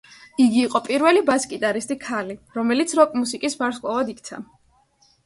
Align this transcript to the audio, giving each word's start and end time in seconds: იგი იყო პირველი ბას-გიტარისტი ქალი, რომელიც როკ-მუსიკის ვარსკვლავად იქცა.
იგი 0.43 0.61
იყო 0.67 0.79
პირველი 0.85 1.19
ბას-გიტარისტი 1.27 1.97
ქალი, 2.05 2.37
რომელიც 2.59 2.95
როკ-მუსიკის 3.01 3.57
ვარსკვლავად 3.61 4.11
იქცა. 4.15 4.41